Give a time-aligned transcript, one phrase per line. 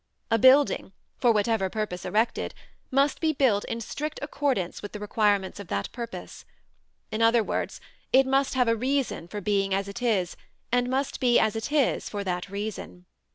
[0.31, 2.55] A building, for whatever purpose erected,
[2.89, 6.43] must be built in strict accordance with the requirements of that purpose;
[7.11, 7.79] in other words,
[8.11, 10.35] it must have a reason for being as it is
[10.71, 13.05] and must be as it is for that reason.